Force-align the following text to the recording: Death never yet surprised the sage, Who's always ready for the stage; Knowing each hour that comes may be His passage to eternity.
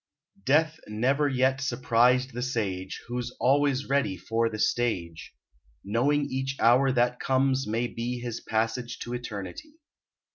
Death 0.43 0.79
never 0.87 1.29
yet 1.29 1.61
surprised 1.61 2.33
the 2.33 2.41
sage, 2.41 2.99
Who's 3.07 3.29
always 3.39 3.85
ready 3.85 4.17
for 4.17 4.49
the 4.49 4.57
stage; 4.57 5.31
Knowing 5.83 6.25
each 6.27 6.55
hour 6.59 6.91
that 6.91 7.19
comes 7.19 7.67
may 7.67 7.85
be 7.85 8.17
His 8.19 8.39
passage 8.41 8.97
to 9.03 9.13
eternity. 9.13 9.73